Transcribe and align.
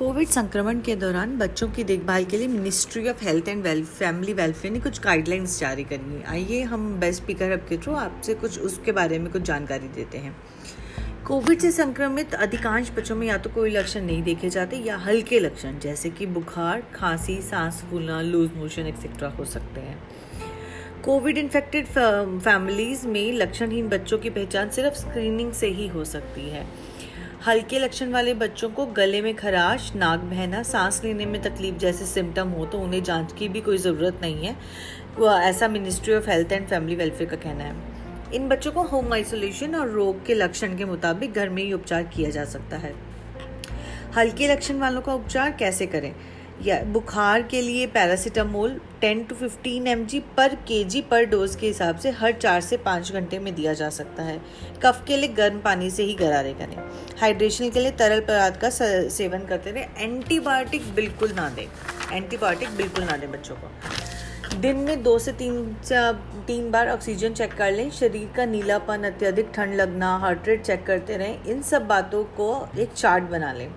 Covid 0.00 0.28
संक्रमण 0.28 0.78
के 0.80 0.94
दौरान 0.96 1.36
बच्चों 1.38 1.66
की 1.68 1.82
देखभाल 1.84 2.24
के 2.24 2.36
लिए 2.36 2.46
ministry 2.48 3.08
of 3.08 3.24
health 3.24 3.48
and 3.48 3.62
well 3.62 3.84
family 3.84 4.32
welfare 4.32 4.72
ने 4.74 4.80
कुछ 4.80 5.00
गाइडलाइंस 5.00 5.58
जारी 5.60 5.84
करी 5.84 6.12
हैं। 6.12 6.24
आइए 6.26 6.60
हम 6.62 6.88
बेस्ट 7.00 7.22
स्पीकर 7.22 7.52
हब 7.52 7.66
के 7.68 7.76
थ्रू 7.78 7.94
आपसे 7.94 8.34
कुछ 8.34 8.58
उसके 8.58 8.92
बारे 8.92 9.18
में 9.18 9.30
कुछ 9.32 9.42
जानकारी 9.42 9.88
देते 9.88 10.18
हैं। 10.18 10.34
कोविड 11.26 11.60
से 11.60 11.72
संक्रमित 11.72 12.34
अधिकांश 12.36 12.90
बच्चों 12.90 13.16
में 13.16 13.26
या 13.26 13.36
तो 13.38 13.50
कोई 13.50 13.70
लक्षण 13.70 14.04
नहीं 14.04 14.22
देखे 14.22 14.50
जाते 14.50 14.76
या 14.76 14.96
हल्के 14.96 15.40
लक्षण, 15.40 15.78
जैसे 15.78 16.10
कि 16.10 16.26
बुखार, 16.28 16.82
खांसी, 16.94 17.40
सांस 17.42 17.84
फूलना 17.90 18.20
लूज 18.22 18.50
मोशन 18.56 18.86
एक्सेट्रा 18.86 19.28
हो 19.28 19.44
सकते 19.46 19.80
हैं। 19.80 19.98
कोविड 21.04 21.38
इन्फेक्टेड 21.38 21.86
फैमिलीज़ 21.88 23.06
में 23.08 23.32
लक्षणहीन 23.32 23.88
बच्चों 23.88 24.18
की 24.18 24.30
पहचान 24.30 24.70
सिर्फ़ 24.70 24.94
स्क्रीनिंग 24.98 25.52
से 25.52 25.68
ही 25.68 25.88
हो 25.88 26.04
सकती 26.06 26.48
है। 26.50 26.66
हल्के 27.46 27.78
लक्षण 27.78 28.10
वाले 28.12 28.32
बच्चों 28.34 28.68
को 28.70 28.84
गले 28.86 29.20
में 29.22 29.34
खराश, 29.34 29.90
नाक 29.96 30.20
बहना, 30.20 30.62
सांस 30.62 31.00
लेने 31.04 31.26
में 31.26 31.40
तकलीफ़ 31.42 31.76
जैसे 31.76 32.06
सिम्टम 32.06 32.48
हो 32.48 32.66
तो 32.66 32.78
उन्हें 32.78 33.02
जाँच 33.02 33.32
की 33.32 33.48
भी 33.48 33.60
कोई 33.60 33.78
ज़रूरत 33.78 34.18
नहीं 34.22 34.46
है। 34.46 34.56
ऐसा 35.44 35.68
ministry 35.68 36.14
of 36.14 36.28
health 36.30 36.52
and 36.52 36.66
family 36.68 36.96
welfare 36.96 37.30
का 37.30 37.36
कहना 37.36 37.64
है। 37.64 38.34
इन 38.34 38.48
बच्चों 38.48 38.72
को 38.72 38.82
होम 38.82 39.12
आइसोलेशन 39.12 39.74
और 39.74 39.88
रोग 39.88 40.24
के 40.26 40.34
लक्षण 40.34 40.76
के 40.78 40.84
मुताबिक 40.84 41.32
घर 41.32 41.48
में 41.48 41.62
ही 41.62 41.72
उपचार 41.72 42.02
किया 42.14 42.30
जा 42.30 42.44
सकता 42.44 42.76
है। 42.76 42.94
हल्के 44.16 44.48
लक्षण 44.48 44.78
वालों 44.78 45.00
का 45.00 45.14
उपचार 45.14 45.50
कैसे 45.52 45.86
करें? 45.86 46.14
या 46.62 46.82
बुखार 46.84 47.42
के 47.42 47.60
लिए 47.62 47.86
पैरासीटामोल 47.86 48.80
10 49.04 49.22
टू 49.28 49.34
15 49.36 49.86
एम 49.88 50.04
पर 50.36 50.54
के 50.70 51.00
पर 51.00 51.24
डोज 51.24 51.54
के 51.56 51.66
हिसाब 51.66 51.98
से 51.98 52.10
हर 52.10 52.32
चार 52.32 52.60
से 52.60 52.76
पाँच 52.76 53.12
घंटे 53.12 53.38
में 53.38 53.54
दिया 53.54 53.72
जा 53.72 53.88
सकता 53.90 54.22
है। 54.22 54.38
कफ 54.82 55.04
के 55.06 55.16
लिए 55.16 55.28
गर्म 55.28 55.58
पानी 55.58 55.90
से 55.90 56.02
ही 56.02 56.14
गरारे 56.14 56.52
करें। 56.52 56.76
हाइड्रेशन 57.20 57.70
के 57.70 57.80
लिए 57.80 57.90
तरल 57.90 58.20
पदार्थ 58.20 58.60
का 58.60 58.70
सेवन 58.70 59.46
करते 59.46 59.70
रहें। 59.70 59.88
एंटीबायोटिक 59.98 60.94
बिल्कुल 60.94 61.32
ना 61.32 61.48
दें। 61.48 61.66
एंटीबायोटिक 62.12 62.76
बिल्कुल 62.76 63.04
ना 63.04 63.16
दें 63.16 63.30
बच्चों 63.32 63.54
को। 63.54 64.58
दिन 64.60 64.76
में 64.76 65.02
दो 65.02 65.18
से 65.18 65.32
तीन 65.32 65.76
तीन 66.46 66.70
बार 66.70 66.88
ऑक्सीजन 66.88 67.34
चेक 67.34 67.52
कर 67.52 67.72
लें। 67.72 67.90
शरीर 67.90 68.30
का 68.36 68.44
नीलापन, 68.44 69.04
अत्यधिक 69.04 69.50
ठंड 69.54 69.74
लगना 69.74 70.16
हार्ट 70.16 70.48
रेट 70.48 70.62
चेक 70.62 70.86
करते 70.86 71.16
रहें। 71.16 71.44
इन 71.44 71.62
सब 71.62 71.86
बातों 71.86 72.24
को 72.24 72.68
एक 72.78 72.92
चार्ट 72.92 73.24
बना 73.24 73.52
लें। 73.52 73.70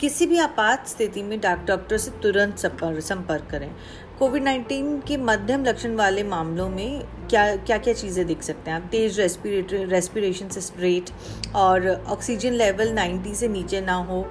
किसी 0.00 0.26
भी 0.26 0.38
आपात 0.38 0.86
स्थिति 0.88 1.22
में 1.22 1.40
डॉक्टर 1.40 1.96
से 1.96 2.10
तुरंत 2.22 2.58
संपर्क 2.58 3.48
करें। 3.50 3.70
कोविड 4.18 4.42
19 4.42 5.00
के 5.08 5.16
मध्यम 5.16 5.64
लक्षण 5.64 5.94
वाले 5.96 6.22
मामलों 6.22 6.68
में 6.68 7.02
क्या 7.30 7.44
क्या 7.56 7.78
क्या 7.78 7.94
चीज़ें 7.94 8.26
देख 8.26 8.42
सकते 8.42 8.70
हैं? 8.70 8.76
आप 8.78 8.88
तेज 8.90 9.20
रेस्पिरेटरी 9.20 9.84
रेस्पिरेशन 9.84 10.48
से 10.48 10.60
रेट 10.78 11.10
और 11.54 11.88
ऑक्सीजन 12.08 12.52
लेवल 12.52 12.92
90 12.92 13.34
से 13.34 13.48
नीचे 13.48 13.80
ना 13.80 13.94
हो। 13.94 14.22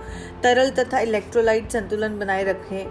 तरल 0.44 0.70
तथा 0.70 1.00
इलेक्ट्रोलाइट 1.00 1.72
संतुलन 1.72 2.20
बनाए 2.20 2.44
रखें। 2.44 2.86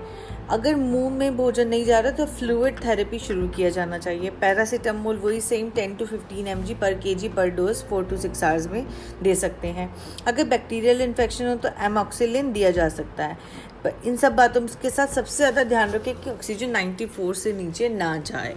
अगर 0.50 0.77
मुँह 0.77 1.10
में 1.10 1.36
भोजन 1.36 1.68
नहीं 1.68 1.84
जा 1.84 1.98
रहा 2.00 2.12
तो 2.12 2.27
फ्लूड 2.27 2.78
थेरेपी 2.84 3.18
शुरू 3.18 3.48
किया 3.48 3.70
जाना 3.70 3.98
चाहिए। 3.98 4.30
पैरासीटामोल 4.41 5.16
वही 5.16 5.40
सेम 5.40 5.70
10 5.70 5.98
टू 5.98 6.06
15 6.06 6.46
एम 6.48 6.62
पर 6.80 6.94
के 6.96 7.28
पर 7.28 7.50
डोज 7.50 7.82
4 7.84 8.08
टू 8.10 8.16
6 8.18 8.44
आवर्स 8.44 8.66
में 8.66 8.86
दे 9.22 9.34
सकते 9.34 9.68
हैं। 9.68 9.88
अगर 10.27 10.44
बैक्टीरियल 10.48 11.00
इन्फेक्शन 11.02 11.46
हो 11.46 11.55
तो 11.56 11.68
एमोक्सिलिन 11.86 12.52
दिया 12.52 12.70
जा 12.70 12.88
सकता 12.90 13.24
है। 13.24 13.36
पर 13.84 14.00
इन 14.06 14.16
सब 14.16 14.36
बातों 14.36 14.60
के 14.82 14.90
साथ 14.90 15.14
सबसे 15.14 15.36
ज़्यादा 15.36 15.64
ध्यान 15.64 15.90
रखें 15.90 16.14
कि 16.14 16.30
ऑक्सीजन 16.30 16.72
94 16.72 17.34
से 17.34 17.52
नीचे 17.52 17.88
ना 17.88 18.16
जाए। 18.27 18.55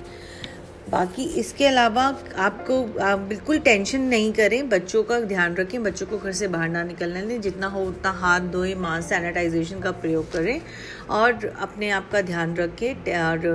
बाकी 0.90 1.24
इसके 1.40 1.66
अलावा 1.66 2.04
आपको, 2.38 3.00
आप 3.02 3.20
बिल्कुल 3.20 3.60
टेंशन 3.60 4.02
नहीं 4.02 4.32
करें। 4.34 4.70
बच्चों 4.70 5.04
का 5.04 5.20
ध्यान 5.20 5.56
रखें, 5.56 5.84
बच्चों 5.84 6.08
को 6.08 6.18
घर 6.18 6.32
से 6.32 6.48
बाहर 6.48 6.70
ना 6.70 6.84
निकलने 6.84 7.22
दें। 7.22 7.42
जितना 7.42 7.68
हो 7.68 7.84
उतना 7.84 8.12
हाथ 8.12 8.40
धोएँ, 8.40 8.76
मास्क, 8.76 9.10
सैनिटाइजेशन 9.10 9.80
का 9.80 9.92
प्रयोग 9.92 10.32
करें 10.32 10.62
और 11.10 11.46
अपने 11.60 11.90
आप 11.90 12.10
का 12.12 12.22
ध्यान 12.22 12.56
रखें 12.56 13.18
और 13.22 13.48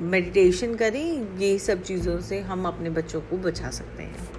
मेडिटेशन 0.00 0.74
करें। 0.74 1.38
ये 1.38 1.58
सब 1.58 1.82
चीज़ों 1.82 2.20
से 2.20 2.40
हम 2.40 2.66
अपने 2.66 2.90
बच्चों 2.90 3.20
को 3.20 3.38
बचा 3.38 3.70
सकते 3.70 4.02
हैं। 4.02 4.29